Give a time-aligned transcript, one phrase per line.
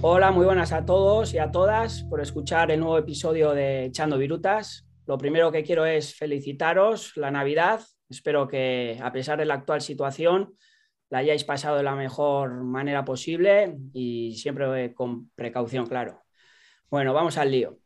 [0.00, 4.16] Hola, muy buenas a todos y a todas por escuchar el nuevo episodio de Echando
[4.16, 4.86] Virutas.
[5.06, 7.80] Lo primero que quiero es felicitaros la Navidad.
[8.08, 10.54] Espero que a pesar de la actual situación
[11.10, 16.22] la hayáis pasado de la mejor manera posible y siempre con precaución, claro.
[16.88, 17.80] Bueno, vamos al lío.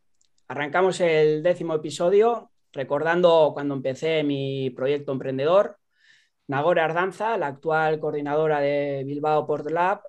[0.48, 5.78] Arrancamos el décimo episodio recordando cuando empecé mi proyecto emprendedor.
[6.46, 10.02] Nagore Ardanza, la actual coordinadora de Bilbao Port Lab,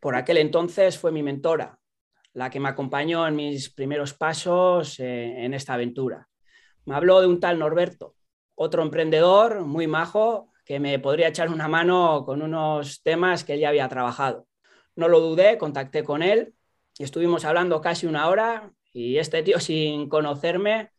[0.00, 1.78] por aquel entonces fue mi mentora,
[2.32, 6.28] la que me acompañó en mis primeros pasos eh, en esta aventura.
[6.84, 8.14] Me habló de un tal Norberto,
[8.54, 13.60] otro emprendedor muy majo que me podría echar una mano con unos temas que él
[13.60, 14.46] ya había trabajado.
[14.94, 16.54] No lo dudé, contacté con él
[16.98, 20.90] y estuvimos hablando casi una hora y este tío sin conocerme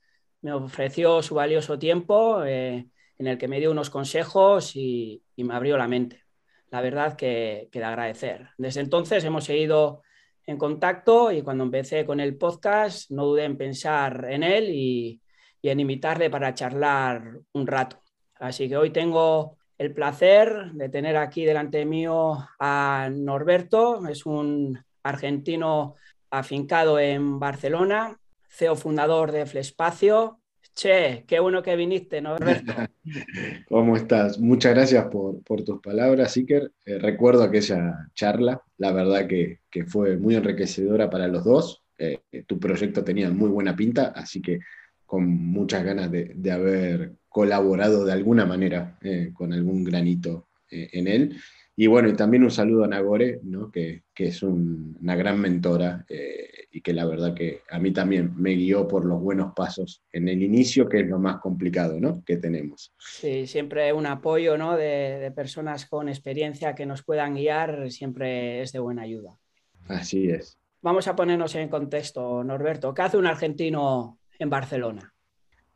[0.42, 5.54] me ofreció su valioso tiempo eh, en el que me dio unos consejos y me
[5.54, 6.29] abrió la mente
[6.72, 8.50] la verdad que, de agradecer.
[8.58, 10.02] Desde entonces hemos seguido
[10.46, 15.22] en contacto y cuando empecé con el podcast no dudé en pensar en él y,
[15.62, 17.22] en invitarle para charlar
[17.54, 18.02] un rato.
[18.36, 24.80] Así que hoy tengo el placer de tener aquí delante mío a Norberto, es un
[25.04, 25.96] argentino
[26.30, 28.18] afincado en Barcelona,
[28.48, 30.39] CEO fundador de Flespacio,
[30.80, 32.38] Che, qué bueno que viniste, ¿no?
[33.68, 34.40] ¿Cómo estás?
[34.40, 36.72] Muchas gracias por, tus palabras, Iker.
[36.86, 41.84] Eh, recuerdo aquella charla, la verdad que, fue muy enriquecedora para los dos.
[41.98, 44.62] Eh, tu proyecto tenía muy buena pinta, así que
[45.06, 51.36] con muchas ganas de, haber colaborado de alguna manera eh, con algún granito en él.
[51.82, 53.72] Y bueno, y también un saludo a Nagore, ¿no?
[53.72, 58.52] que, es una gran mentora eh, y que la verdad que a mí también me
[58.52, 62.22] guió por los buenos pasos en el inicio, que es lo más complicado ¿no?
[62.26, 62.94] que tenemos.
[62.98, 64.76] Sí, siempre un apoyo ¿no?
[64.76, 69.40] de, de personas con experiencia que nos puedan guiar, siempre es de buena ayuda.
[69.88, 70.60] Así es.
[70.82, 72.94] Vamos a ponernos en contexto, Norberto.
[72.94, 75.14] ¿Qué hace un argentino en Barcelona?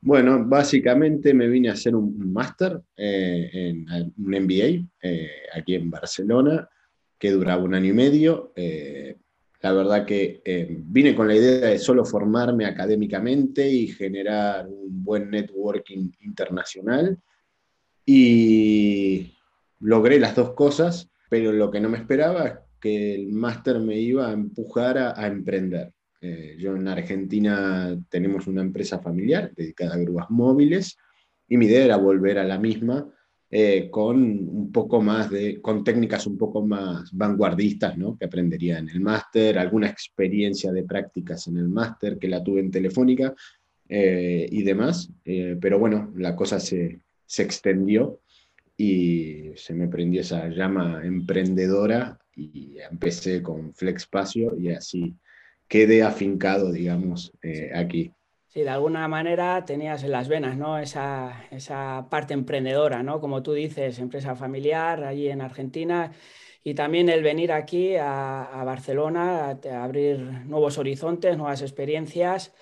[0.06, 5.90] Bueno, básicamente me vine a hacer un máster eh, en un MBA eh, aquí en
[5.90, 6.68] Barcelona,
[7.18, 8.52] que duraba un año y medio.
[8.54, 9.16] Eh,
[9.62, 10.42] la verdad que
[10.88, 17.18] vine con la idea de solo formarme académicamente y generar un buen networking internacional.
[18.06, 19.38] Y
[19.80, 23.98] logré las dos cosas, pero lo que no me esperaba es que el máster me
[23.98, 25.94] iba a empujar a emprender.
[26.26, 30.98] Eh, yo en Argentina tenemos una empresa familiar dedicada a grúas móviles
[31.50, 33.06] y mi idea era volver a la misma
[33.52, 38.18] eh, con un poco más de, con técnicas un poco más vanguardistas, ¿no?
[38.18, 42.62] Que aprendería en el máster, alguna experiencia de prácticas en el máster que la tuve
[42.62, 43.36] en Telefónica
[43.90, 45.12] eh, y demás.
[45.26, 48.22] pero bueno, la cosa se, se extendió
[48.78, 55.14] y se me prendió esa llama emprendedora y empecé con Flexpacio y así
[55.74, 58.12] quede afincado, digamos, eh, aquí.
[58.46, 60.78] Sí, de alguna manera tenías en las venas, ¿no?
[60.78, 63.20] Esa, esa, parte emprendedora, ¿no?
[63.20, 66.12] Como tú dices, empresa familiar allí en Argentina
[66.64, 72.54] y también el venir aquí a, Barcelona a, abrir nuevos horizontes, nuevas experiencias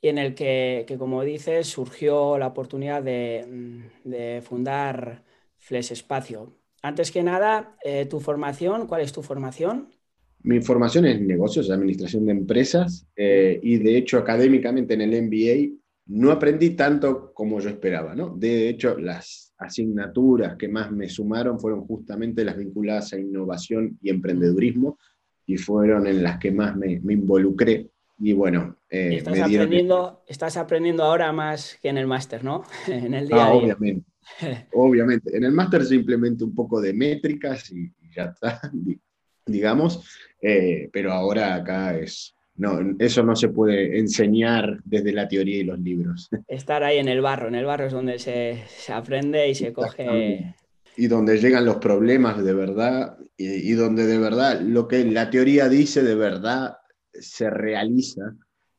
[0.00, 5.24] y en el que, que como dices, surgió la oportunidad de, de fundar
[5.58, 6.56] Flex Espacio.
[6.82, 9.99] Antes que nada, eh, tu formación, ¿cuál es tu formación?
[10.42, 15.76] Mi formación es negocios, administración de empresas, eh, y de hecho académicamente en el MBA
[16.06, 18.34] no aprendí tanto como yo esperaba, ¿no?
[18.36, 24.10] De hecho, las asignaturas que más me sumaron fueron justamente las vinculadas a innovación y
[24.10, 24.98] emprendedurismo,
[25.46, 27.88] y fueron en las que más me, involucré.
[28.18, 32.64] Y bueno, eh, estás, aprendiendo, estás aprendiendo ahora más que en el máster, ¿no?
[32.88, 34.06] en el día ah, Obviamente.
[34.74, 35.36] obviamente.
[35.36, 38.60] En el máster simplemente un poco de métricas y ya está,
[39.50, 40.04] digamos.
[40.42, 45.64] Eh, pero ahora acá es, no, eso no se puede enseñar desde la teoría y
[45.64, 46.28] los libros.
[46.48, 49.72] Estar ahí en el barro, en el barro es donde se, se aprende y se
[49.72, 50.54] coge.
[50.96, 55.68] Y donde llegan los problemas de verdad y, donde de verdad lo que la teoría
[55.68, 56.76] dice de verdad
[57.12, 58.34] se realiza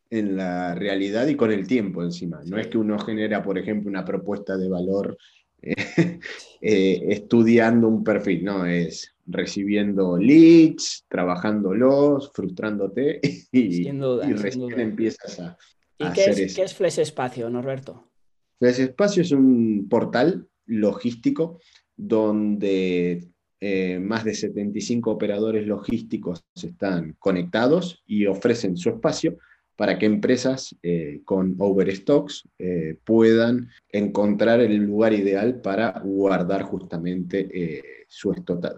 [0.09, 2.41] en la realidad y con el tiempo encima.
[2.45, 5.17] No es que uno genera, por ejemplo, una propuesta de valor
[6.61, 13.19] eh, estudiando un perfil, no, es recibiendo leads, trabajándolos, frustrándote
[13.51, 13.89] y,
[14.33, 15.57] recién empiezas a,
[15.97, 18.11] ¿Y qué es, qué es Flex Espacio, Norberto?
[18.59, 21.59] Flex Espacio es un portal logístico
[21.95, 23.27] donde
[23.59, 29.37] eh, más de 75 operadores logísticos están conectados y ofrecen su espacio
[29.81, 38.05] para que empresas eh, con overstocks eh, puedan encontrar el lugar ideal para guardar justamente
[38.07, 38.31] su,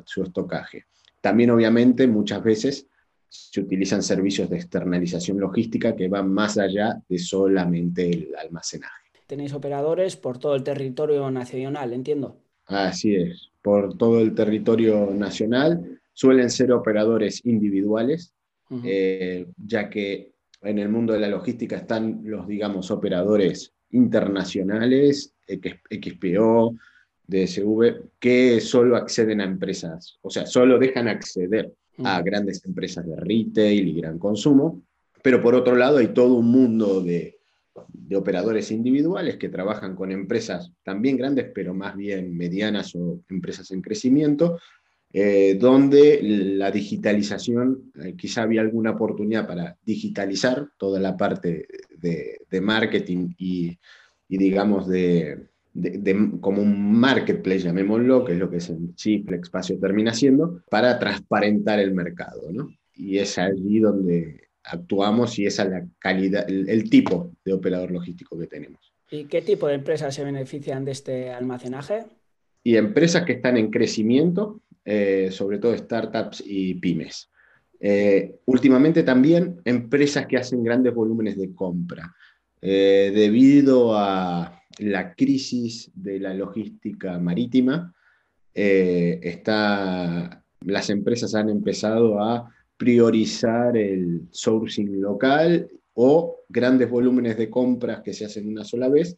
[0.06, 0.86] su estocaje.
[1.20, 2.88] También obviamente muchas veces
[3.28, 9.10] se utilizan servicios de externalización logística que van más allá de solamente el almacenaje.
[9.28, 12.38] Tenéis operadores por todo el territorio nacional, entiendo.
[12.66, 16.00] Así es, por todo el territorio nacional.
[16.14, 18.34] Suelen ser operadores individuales,
[18.86, 20.33] eh, ya que
[20.64, 26.76] en el mundo de la logística están los, digamos, operadores internacionales, XPO,
[27.28, 31.74] DSV, que solo acceden a empresas, o sea, solo dejan acceder
[32.04, 34.82] a grandes empresas de retail y gran consumo,
[35.22, 37.38] pero por otro lado hay todo un mundo de
[37.92, 43.72] de operadores individuales que trabajan con empresas también grandes, pero más bien medianas o empresas
[43.72, 44.60] en crecimiento,
[45.16, 51.68] eh, donde la digitalización, eh, quizá había alguna oportunidad para digitalizar toda la parte
[52.00, 53.78] de, marketing y,
[54.28, 55.50] digamos, de,
[56.42, 60.98] como un marketplace, llamémoslo, que es lo que es el Chifle Espacio termina siendo, para
[60.98, 62.52] transparentar el mercado.
[62.52, 62.70] ¿no?
[62.96, 68.38] Y es allí donde actuamos y esa es la calidad, el, tipo de operador logístico
[68.40, 68.94] que tenemos.
[69.12, 72.06] ¿Y qué tipo de empresas se benefician de este almacenaje?
[72.64, 77.30] Y empresas que están en crecimiento, eh, sobre todo startups y pymes.
[77.80, 82.14] Eh, últimamente también empresas que hacen grandes volúmenes de compra.
[82.62, 87.94] Eh, debido a la crisis de la logística marítima,
[88.54, 98.02] está, las empresas han empezado a priorizar el sourcing local o grandes volúmenes de compras
[98.02, 99.18] que se hacen una sola vez,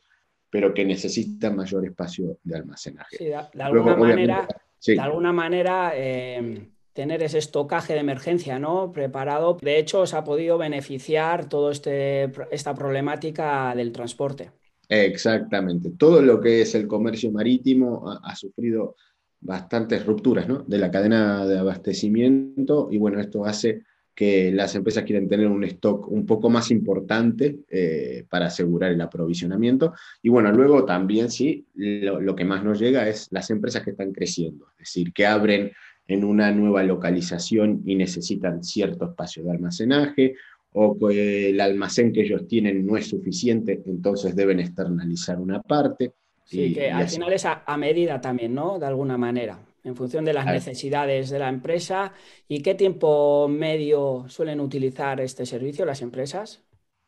[0.49, 3.17] pero que necesitan mayor espacio de almacenaje.
[3.17, 4.47] de, alguna manera,
[4.85, 8.91] de, alguna manera, eh, tener ese estocaje de emergencia ¿no?
[8.91, 14.51] preparado, de hecho, os ha podido beneficiar toda este, esta problemática del transporte.
[14.87, 15.91] Exactamente.
[15.97, 18.95] Todo lo que es el comercio marítimo ha sufrido
[19.41, 23.83] bastantes rupturas de la cadena de abastecimiento y bueno, esto hace
[24.15, 29.01] que las empresas quieran tener un stock un poco más importante eh, para asegurar el
[29.01, 29.93] aprovisionamiento.
[30.21, 34.13] Y bueno, luego también sí, lo, que más nos llega es las empresas que están
[34.13, 35.73] creciendo, es decir, que abren
[36.07, 40.35] en una nueva localización y necesitan cierto espacio de almacenaje
[40.71, 46.13] o que el almacén que ellos tienen no es suficiente, entonces deben externalizar una parte.
[46.45, 48.77] Sí, que al final es a, medida también, ¿no?
[48.77, 52.11] De alguna manera, en función de las necesidades de la empresa.
[52.47, 56.61] ¿Y qué tiempo medio suelen utilizar este servicio las empresas?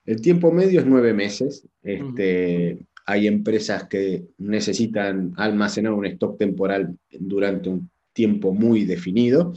[0.06, 1.68] El tiempo medio es nueve meses.
[1.84, 9.54] Este, Hay empresas que necesitan almacenar un stock temporal durante un tiempo muy definido,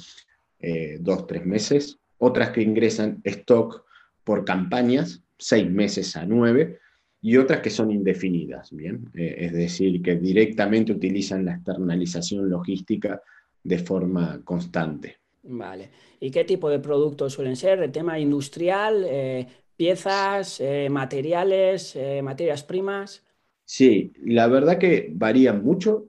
[0.58, 1.98] eh, dos, tres meses.
[2.18, 3.84] Otras que ingresan stock
[4.24, 6.79] por campañas, seis meses a nueve
[7.22, 9.10] y otras que son indefinidas, ¿bien?
[9.14, 13.22] Eh, es decir, que directamente utilizan la externalización logística
[13.62, 15.18] de forma constante.
[15.42, 15.90] Vale.
[16.18, 17.80] ¿Y qué tipo de productos suelen ser?
[17.80, 19.46] ¿El tema industrial, eh,
[19.76, 23.22] piezas, eh, materiales, materias primas?
[23.64, 26.08] Sí, la verdad que varían mucho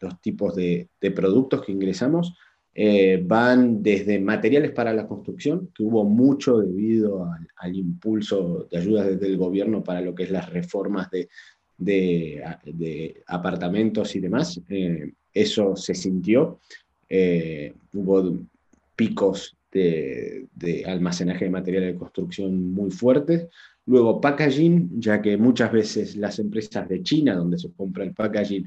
[0.00, 2.34] los tipos de, de productos que ingresamos.
[2.74, 9.06] Eh, van desde materiales para la construcción, que hubo mucho debido al, impulso de ayudas
[9.08, 11.28] desde el gobierno para lo que es las reformas de,
[11.76, 14.60] de, apartamentos y demás.
[14.68, 16.60] Eh, eso se sintió.
[17.08, 18.38] Eh, hubo
[18.96, 23.48] picos de, almacenaje de materiales de construcción muy fuertes.
[23.84, 28.64] Luego packaging, ya que muchas veces las empresas de China, donde se compra el packaging,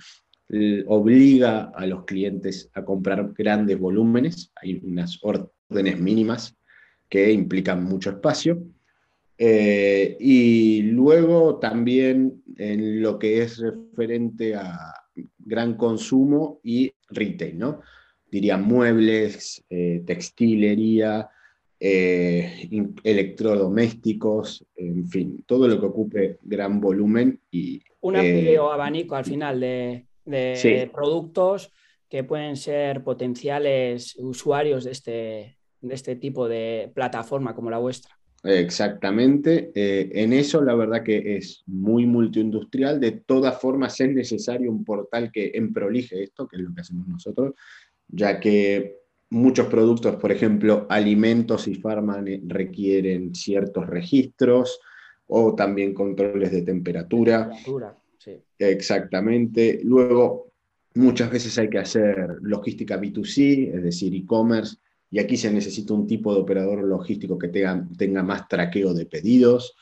[0.88, 6.56] obliga a los clientes a comprar grandes volúmenes, hay unas órdenes mínimas
[7.10, 8.62] que implican mucho espacio.
[9.38, 14.94] Eh, y luego también en lo que es referente a
[15.40, 17.82] gran consumo y retail, ¿no?
[18.32, 21.30] Diría muebles, eh, textilería,
[21.80, 22.70] eh,
[23.04, 27.82] electrodomésticos, en fin, todo lo que ocupe gran volumen y...
[28.02, 31.72] Un amplio abanico al final de, de productos
[32.10, 38.18] que pueden ser potenciales usuarios de este, de este tipo de plataforma como la vuestra.
[38.44, 39.72] Exactamente.
[39.74, 43.00] Eh, en eso la verdad que es muy multiindustrial.
[43.00, 47.08] De todas formas es necesario un portal que emprolije esto, que es lo que hacemos
[47.08, 47.54] nosotros,
[48.08, 49.00] ya que
[49.32, 54.80] muchos productos, por ejemplo, alimentos y farma requieren ciertos registros,
[55.28, 57.50] o también controles de temperatura.
[57.50, 58.44] temperatura sí.
[58.60, 59.80] Exactamente.
[59.84, 60.52] Luego,
[60.96, 64.78] muchas veces hay que hacer logística B2C, es decir, e-commerce,
[65.12, 69.06] y aquí se necesita un tipo de operador logístico que tenga, tenga más traqueo de
[69.06, 69.76] pedidos.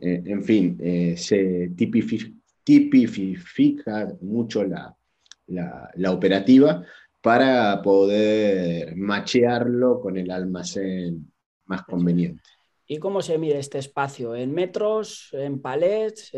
[0.00, 1.72] Eh, en fin, eh, se
[2.64, 4.96] tipifica mucho la,
[5.46, 6.84] la, operativa
[7.20, 11.30] para poder machearlo con el almacén
[11.66, 12.42] más conveniente.
[12.86, 14.34] ¿Y cómo se mide este espacio?
[14.34, 15.28] ¿En metros?
[15.32, 16.32] ¿En palets?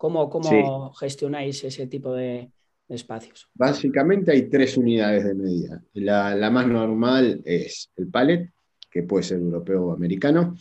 [0.00, 2.50] ¿Cómo, cómo gestionáis ese tipo de,
[2.88, 3.50] espacios?
[3.52, 5.82] Básicamente hay tres unidades de medida.
[5.92, 8.50] La, más normal es el pallet,
[8.90, 10.54] que puede ser europeo o americano.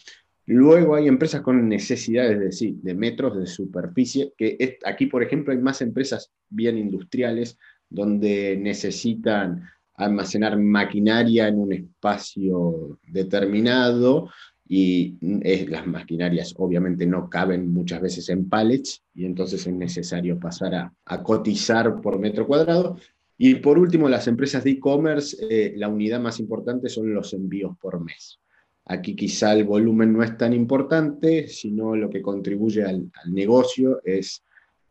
[0.46, 5.54] Luego hay empresas con necesidades de, sí, de metros de superficie, que aquí, por ejemplo,
[5.54, 7.58] hay más empresas bien industriales
[7.90, 14.30] donde necesitan almacenar maquinaria en un espacio determinado
[14.72, 15.18] y
[15.66, 21.24] las maquinarias obviamente no caben muchas veces en pallets y entonces es necesario pasar a,
[21.24, 22.96] cotizar por metro cuadrado.
[23.36, 27.76] Y por último, las empresas de e-commerce, eh, la unidad más importante son los envíos
[27.82, 28.40] por mes.
[28.86, 34.44] Aquí quizá el volumen no es tan importante, sino lo que contribuye al, negocio es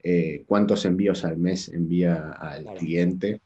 [0.02, 3.40] eh, cuántos envíos al mes envía al cliente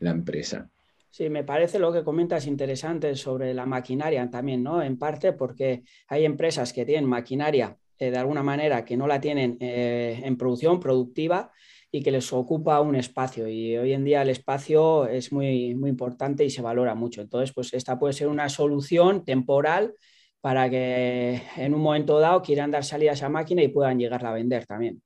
[0.00, 0.70] la empresa.
[1.16, 4.82] Sí, me parece lo que comentas interesante sobre la maquinaria también, ¿no?
[4.82, 9.20] En parte porque hay empresas que tienen maquinaria eh, de alguna manera que no la
[9.20, 11.52] tienen eh, en producción productiva
[11.92, 13.46] y que les ocupa un espacio.
[13.46, 17.20] Y hoy en día el espacio es muy, muy importante y se valora mucho.
[17.20, 19.94] Entonces, pues esta puede ser una solución temporal
[20.40, 24.30] para que en un momento dado quieran dar salida a esa máquina y puedan llegarla
[24.30, 25.00] a vender también.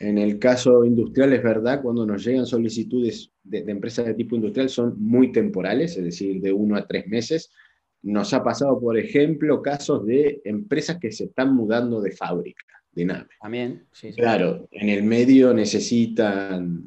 [0.00, 4.70] En el caso industrial es verdad, cuando nos llegan solicitudes de, empresas de tipo industrial
[4.70, 7.52] son muy temporales, es decir, de uno a tres meses.
[8.02, 13.04] Nos ha pasado, por ejemplo, casos de empresas que se están mudando de fábrica, de
[13.04, 13.28] nave.
[13.42, 16.82] También, sí, Claro, en el medio necesitan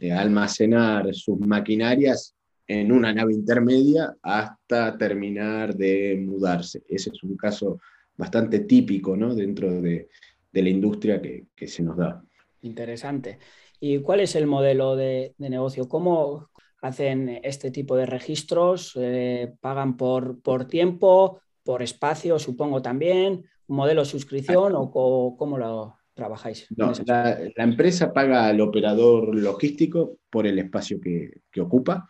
[0.00, 2.34] eh, almacenar sus maquinarias
[2.66, 6.82] en una nave intermedia hasta terminar de mudarse.
[6.88, 7.78] Ese es un caso
[8.16, 9.34] bastante típico ¿no?
[9.34, 10.08] dentro de,
[10.50, 12.24] la industria que se nos da.
[12.64, 13.38] Interesante.
[13.78, 15.86] ¿Y cuál es el modelo de, negocio?
[15.86, 16.48] ¿Cómo
[16.80, 18.92] hacen este tipo de registros?
[18.96, 23.44] Eh, ¿Pagan por, por tiempo, por espacio, supongo también?
[23.66, 26.66] ¿Un modelo de suscripción o, cómo lo trabajáis?
[26.74, 32.08] No, la, empresa paga al operador logístico por el espacio que, ocupa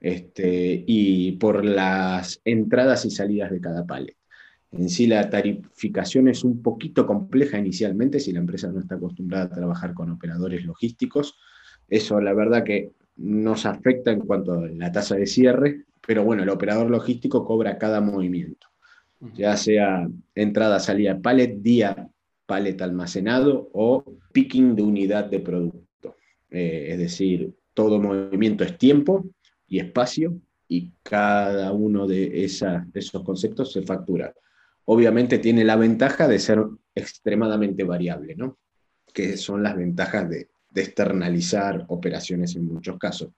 [0.00, 4.16] este, y por las entradas y salidas de cada palet.
[4.76, 9.44] En sí la tarificación es un poquito compleja inicialmente si la empresa no está acostumbrada
[9.44, 11.38] a trabajar con operadores logísticos.
[11.88, 16.42] Eso la verdad que nos afecta en cuanto a la tasa de cierre, pero bueno,
[16.42, 18.66] el operador logístico cobra cada movimiento,
[19.34, 22.08] ya sea entrada, salida, pallet, día,
[22.44, 26.16] pallet almacenado o picking de unidad de producto.
[26.50, 29.24] Eh, es decir, todo movimiento es tiempo
[29.68, 34.34] y espacio y cada uno de esos conceptos se factura
[34.86, 36.64] obviamente tiene la ventaja de ser
[36.94, 38.58] extremadamente variable, ¿no?
[39.12, 43.30] que son las ventajas de, externalizar operaciones en muchos casos.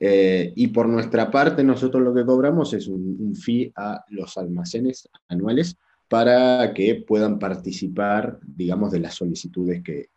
[0.00, 5.06] Eh, y por nuestra parte, nosotros lo que cobramos es un, fee a los almacenes
[5.28, 5.76] anuales
[6.08, 10.08] para que puedan participar, digamos, de las solicitudes que,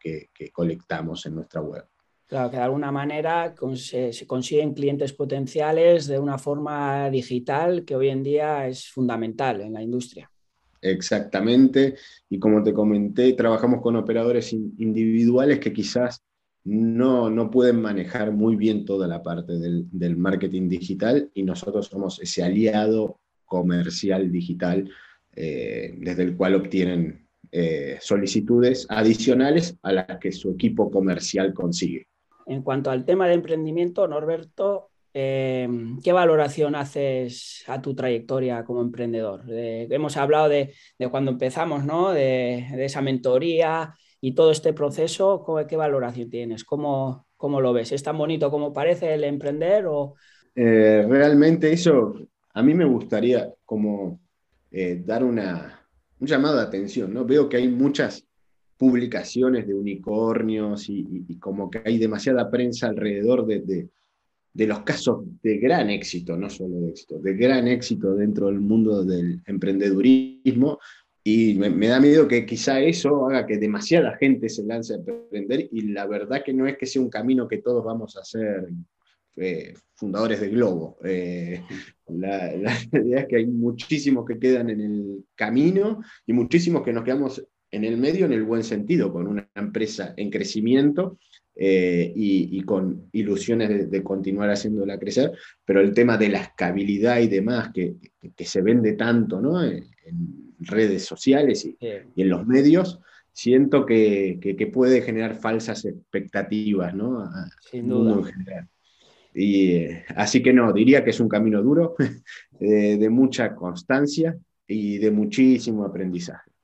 [0.54, 1.86] colectamos en nuestra web.
[2.26, 8.08] Claro, que de alguna manera se, consiguen clientes potenciales de una forma digital que hoy
[8.08, 10.32] en día es fundamental en la industria.
[10.86, 11.96] Exactamente,
[12.30, 16.24] y como te comenté, trabajamos con operadores individuales que quizás
[16.64, 22.20] no, no pueden manejar muy bien toda la parte del, marketing digital y nosotros somos
[22.22, 24.92] ese aliado comercial digital
[25.36, 32.06] eh, desde el cual obtienen eh, solicitudes adicionales a las que su equipo comercial consigue.
[32.46, 35.70] En cuanto al tema de emprendimiento, Norberto, eh,
[36.04, 39.44] ¿Qué valoración haces a tu trayectoria como emprendedor?
[39.48, 40.74] hemos hablado de,
[41.10, 42.12] cuando empezamos, ¿no?
[42.12, 45.46] De, esa mentoría y todo este proceso.
[45.70, 46.66] ¿Qué valoración tienes?
[46.66, 47.94] ¿Cómo, ¿Cómo, lo ves?
[47.94, 49.86] ¿Es tan bonito como parece el emprender?
[49.88, 50.16] O...
[50.54, 52.16] Eh, realmente eso,
[52.54, 54.20] a mí me gustaría como
[54.70, 55.88] eh, dar una,
[56.20, 57.14] un llamado de atención.
[57.14, 57.24] ¿no?
[57.24, 58.28] Veo que hay muchas
[58.76, 63.88] publicaciones de unicornios y, como que hay demasiada prensa alrededor de de
[64.56, 69.04] los casos de gran éxito, no solo de éxito, de gran éxito dentro del mundo
[69.04, 70.80] del emprendedurismo.
[71.28, 75.68] Y me, da miedo que quizá eso haga que demasiada gente se lance a emprender
[75.72, 78.68] y la verdad que no es que sea un camino que todos vamos a ser
[79.36, 80.98] eh, fundadores de Globo.
[81.04, 81.64] Eh,
[82.08, 86.94] la, la, realidad es que hay muchísimos que quedan en el camino y muchísimos que
[86.94, 87.44] nos quedamos
[87.76, 91.20] en el medio en el buen sentido, con una empresa en crecimiento
[91.56, 97.28] eh, y, con ilusiones de, continuar haciéndola crecer, pero el tema de la escabilidad y
[97.28, 97.96] demás, que,
[98.38, 99.64] se vende tanto ¿no?
[99.64, 99.86] en,
[100.60, 103.00] redes sociales y, en los medios,
[103.34, 104.40] siento que,
[104.74, 107.30] puede generar falsas expectativas ¿no?
[107.70, 108.14] Sin duda.
[108.14, 108.70] En general.
[109.34, 111.96] Y, eh, así que no, diría que es un camino duro,
[112.60, 116.55] de mucha constancia y de muchísimo aprendizaje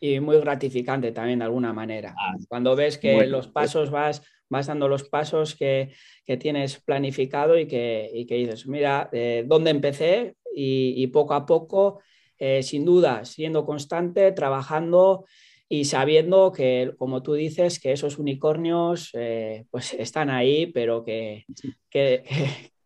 [0.00, 2.14] y muy gratificante también de alguna manera.
[2.18, 5.90] Ah, Cuando ves que los pasos vas, vas dando los pasos que,
[6.38, 10.36] tienes planificado y que, y que dices, mira, eh, ¿dónde empecé?
[10.54, 12.00] Y, poco a poco,
[12.36, 15.24] eh, sin duda, siendo constante, trabajando
[15.68, 21.44] y sabiendo que, como tú dices, que esos unicornios eh, pues están ahí, pero que,
[21.90, 22.24] que,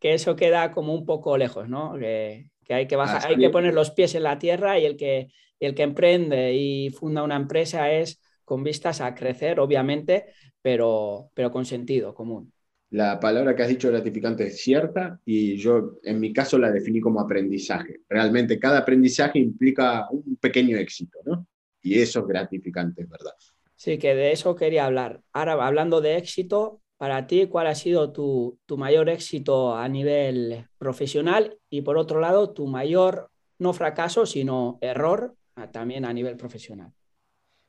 [0.00, 1.94] que, eso queda como un poco lejos, ¿no?
[1.98, 5.28] Que, hay que bajar, hay que poner los pies en la tierra y el que
[5.66, 10.26] el que emprende y funda una empresa es con vistas a crecer, obviamente,
[10.60, 12.52] pero, pero con sentido común.
[12.90, 17.00] La palabra que has dicho gratificante es cierta y yo en mi caso la definí
[17.00, 18.00] como aprendizaje.
[18.08, 21.46] Realmente cada aprendizaje implica un pequeño éxito, ¿no?
[21.80, 23.32] Y eso es gratificante, verdad.
[23.76, 25.22] Sí, que de eso quería hablar.
[25.32, 30.66] Ahora, hablando de éxito, para ti, ¿cuál ha sido tu, tu mayor éxito a nivel
[30.78, 31.58] profesional?
[31.70, 35.34] Y por otro lado, tu mayor, no fracaso, sino error
[35.70, 36.92] también a nivel profesional.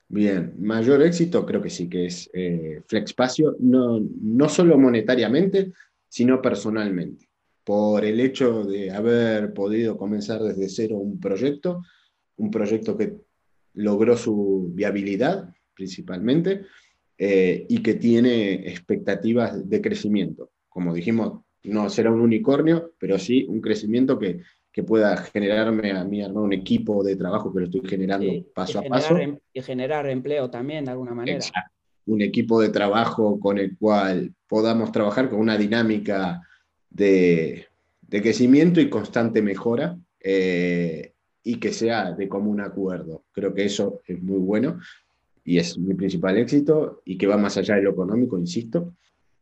[0.07, 5.73] Bien, mayor éxito creo que sí que es eh, Flexpacio, no, no solo monetariamente,
[6.07, 7.29] sino personalmente.
[7.63, 11.81] Por el hecho de haber podido comenzar desde cero un proyecto,
[12.37, 13.15] un proyecto que
[13.73, 16.65] logró su viabilidad principalmente
[17.17, 20.51] eh, y que tiene expectativas de crecimiento.
[20.69, 24.41] Como dijimos, no será un unicornio, pero sí un crecimiento que
[24.73, 28.79] que pueda generarme a mí armar un equipo de trabajo que lo estoy generando paso
[28.79, 29.15] a paso.
[29.15, 31.45] Em, y generar empleo también de alguna manera.
[32.07, 36.41] Un equipo de trabajo con el cual podamos trabajar con una dinámica
[36.89, 37.67] de,
[38.09, 43.23] crecimiento y constante mejora eh, y que sea de común acuerdo.
[43.31, 44.79] Creo que eso es muy bueno
[45.45, 48.93] y es mi principal éxito y que va más allá de lo económico, insisto.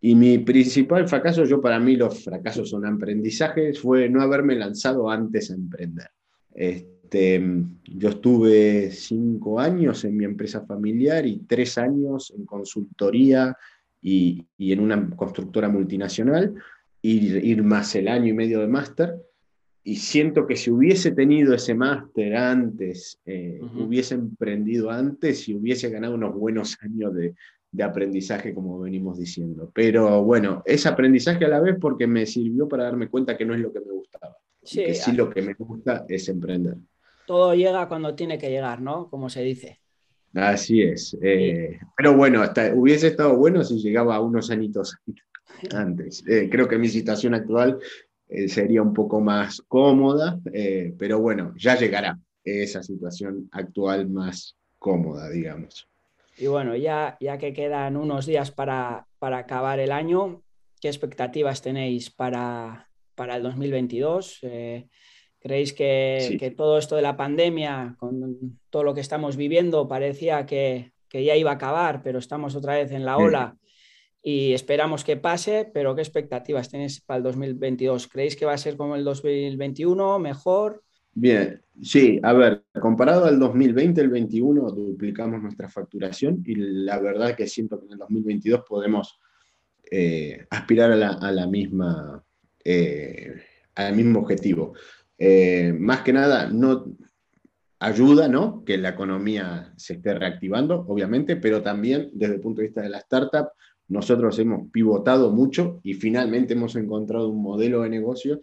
[0.04, 5.12] Y mi principal fracaso, yo para mí los fracasos son aprendizajes, fue no haberme lanzado
[5.12, 6.10] antes a emprender.
[6.56, 7.40] Este,
[7.84, 13.56] yo estuve cinco años en mi empresa familiar y tres años en consultoría
[14.02, 16.56] y, y en una constructora multinacional,
[17.04, 19.16] ir, ir más el año y medio de máster.
[19.84, 25.90] Y siento que si hubiese tenido ese máster antes, eh, hubiese emprendido antes y hubiese
[25.90, 27.34] ganado unos buenos años de,
[27.72, 29.72] de aprendizaje, como venimos diciendo.
[29.74, 33.54] Pero bueno, es aprendizaje a la vez porque me sirvió para darme cuenta que no
[33.54, 34.38] es lo que me gustaba.
[34.64, 36.76] Sí, que sí lo que me gusta es emprender.
[37.26, 39.10] Todo llega cuando tiene que llegar, ¿no?
[39.10, 39.80] Como se dice.
[40.34, 41.18] Así es.
[41.22, 44.98] Eh, pero bueno, hasta, hubiese estado bueno si llegaba unos añitos
[45.74, 46.24] antes.
[46.28, 47.80] Eh, creo que mi situación actual
[48.28, 50.40] eh, sería un poco más cómoda,
[50.98, 55.91] pero bueno, ya llegará esa situación actual más cómoda, digamos.
[56.42, 60.42] Y bueno, ya, ya que quedan unos días para, acabar el año,
[60.82, 64.40] ¿qué expectativas tenéis para, el 2022?
[64.42, 64.88] Eh,
[65.38, 70.94] ¿Creéis que, todo esto de la pandemia, con todo lo que estamos viviendo, parecía que,
[71.14, 73.56] ya iba a acabar, pero estamos otra vez en la ola
[74.24, 75.70] y esperamos que pase?
[75.72, 78.08] Pero ¿qué expectativas tenéis para el 2022?
[78.08, 80.82] ¿Creéis que va a ser como el 2021, mejor?
[81.14, 87.36] Bien, sí, a ver, comparado al 2020, el 21 duplicamos nuestra facturación y la verdad
[87.36, 89.20] que siento que en el 2022 podemos
[89.90, 92.24] eh, aspirar a la, misma,
[92.64, 93.42] eh,
[93.76, 94.74] al mismo objetivo.
[95.18, 96.96] Eh, más que nada, no
[97.80, 98.64] ayuda ¿no?
[98.64, 102.90] que la economía se esté reactivando, obviamente, pero también desde el punto de vista de
[102.90, 103.50] la startup,
[103.90, 108.42] nosotros hemos pivotado mucho y finalmente hemos encontrado un modelo de negocio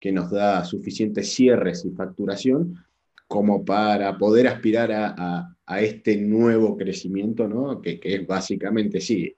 [0.00, 2.82] que nos da suficientes cierres y facturación
[3.28, 7.80] como para poder aspirar a, este nuevo crecimiento, ¿no?
[7.80, 9.36] que, es básicamente, sí,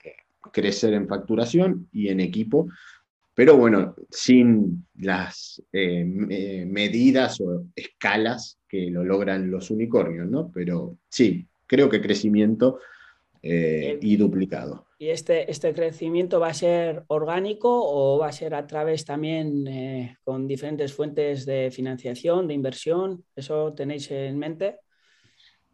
[0.51, 2.69] crecer en facturación y en equipo,
[3.35, 6.05] pero bueno, sin las eh,
[6.67, 10.51] medidas o escalas que lo logran los unicornios, ¿no?
[10.53, 12.79] Pero sí, creo que crecimiento
[13.45, 14.87] eh, y duplicado.
[15.01, 19.67] ¿Y este, este crecimiento va a ser orgánico o va a ser a través también
[19.67, 23.25] eh, con diferentes fuentes de financiación, de inversión?
[23.35, 24.79] ¿Eso tenéis en mente?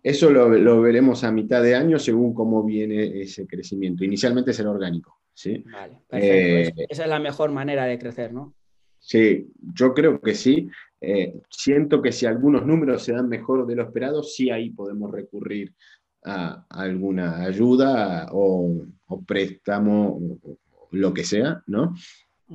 [0.02, 4.02] Eso lo, veremos a mitad de año según cómo viene ese crecimiento.
[4.02, 5.20] Inicialmente será orgánico.
[5.35, 5.62] ¿sí?
[5.70, 6.81] Vale, perfecto.
[6.81, 8.54] Eh, esa es la mejor manera de crecer, ¿no?
[8.98, 10.70] Sí, yo creo que sí.
[11.50, 15.74] siento que si algunos números se dan mejor de lo esperado, sí ahí podemos recurrir
[16.24, 18.85] a alguna ayuda o,
[19.26, 20.20] préstamo,
[20.90, 21.94] lo que sea, ¿no?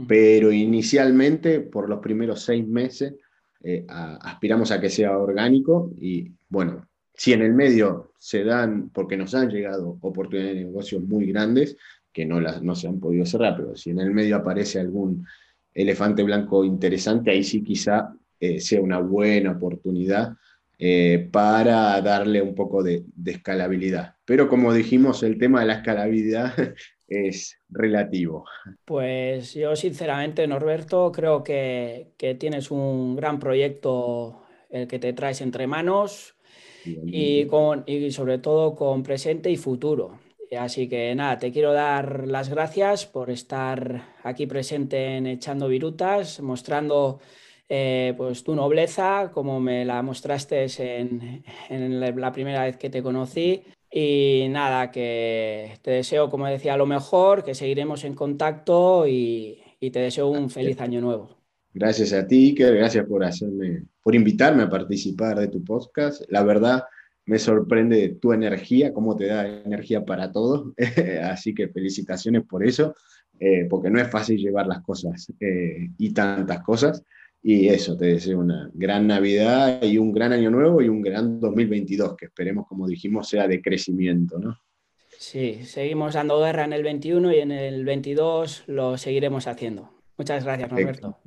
[0.08, 3.15] Pero inicialmente, por los primeros seis meses,
[3.63, 9.17] eh, aspiramos a que sea orgánico y, bueno, si en el medio se dan, porque
[9.17, 11.78] nos han llegado oportunidades de negocios muy grandes,
[12.12, 15.26] que no, las, no se han podido cerrar, pero si en el medio aparece algún
[15.73, 20.34] elefante blanco interesante, ahí sí quizá eh, sea una buena oportunidad
[20.80, 24.16] eh, para darle un poco de, escalabilidad.
[24.26, 26.54] Pero como dijimos, el tema de la escalabilidad
[27.08, 28.46] es relativo.
[28.86, 35.42] Pues yo sinceramente, Norberto, creo que, que tienes un gran proyecto el que te traes
[35.42, 36.36] entre manos
[36.86, 40.20] y, con, y sobre todo con presente y futuro.
[40.58, 46.42] Así que nada, te quiero dar las gracias por estar aquí presente en Echando Virutas,
[46.42, 47.20] mostrando
[47.76, 50.68] eh, pues tu nobleza, como me la mostraste
[51.00, 53.64] en, la primera vez que te conocí.
[53.92, 60.00] Y nada, que te deseo, como decía, lo mejor, que seguiremos en contacto y, te
[60.00, 61.36] deseo un feliz año nuevo.
[61.74, 66.22] Gracias a ti, que gracias por hacerme, por invitarme a participar de tu podcast.
[66.30, 66.84] La verdad,
[67.26, 70.76] me sorprende tu energía, cómo te da energía para todo.
[71.24, 72.94] Así que felicitaciones por eso,
[73.40, 77.04] eh, porque no es fácil llevar las cosas eh, y tantas cosas.
[77.46, 81.42] Y eso, te deseo una gran Navidad y un gran año nuevo y un gran
[81.42, 84.58] 2022, que esperemos, como dijimos, sea de crecimiento, ¿no?
[85.20, 89.92] Sí, seguimos dando guerra en el 21 y en el 22 lo seguiremos haciendo.
[90.18, 91.20] Muchas gracias, Roberto.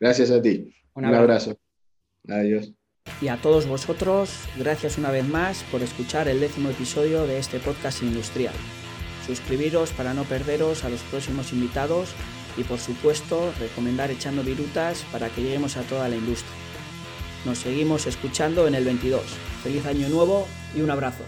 [0.00, 0.74] Gracias a ti.
[0.94, 1.56] Un abrazo.
[2.28, 2.72] Adiós.
[3.20, 7.60] Y a todos vosotros, gracias una vez más por escuchar el décimo episodio de este
[7.60, 8.54] podcast industrial.
[9.26, 12.14] Suscribiros para no perderos a los próximos invitados
[12.56, 16.54] y por supuesto recomendar echando virutas para que lleguemos a toda la industria.
[17.44, 19.22] Nos seguimos escuchando en el 22.
[19.62, 21.24] Feliz año nuevo y un abrazo.